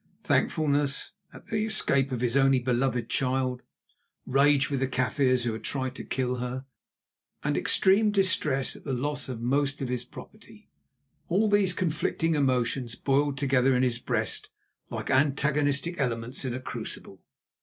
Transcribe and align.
Thankfulness 0.23 1.11
at 1.31 1.45
the 1.49 1.63
escape 1.63 2.11
of 2.11 2.21
his 2.21 2.35
only, 2.35 2.57
beloved 2.57 3.07
child, 3.07 3.61
rage 4.25 4.71
with 4.71 4.79
the 4.79 4.87
Kaffirs 4.87 5.43
who 5.43 5.53
had 5.53 5.63
tried 5.63 5.93
to 5.93 6.03
kill 6.03 6.37
her, 6.37 6.65
and 7.43 7.55
extreme 7.55 8.09
distress 8.09 8.75
at 8.75 8.83
the 8.83 8.93
loss 8.93 9.29
of 9.29 9.41
most 9.41 9.79
of 9.79 9.89
his 9.89 10.03
property—all 10.03 11.47
these 11.51 11.73
conflicting 11.73 12.33
emotions 12.33 12.95
boiled 12.95 13.37
together 13.37 13.75
in 13.75 13.83
his 13.83 13.99
breast 13.99 14.49
like 14.89 15.11
antagonistic 15.11 15.99
elements 16.01 16.45
in 16.45 16.55
a 16.55 16.59
crucible. 16.59 17.21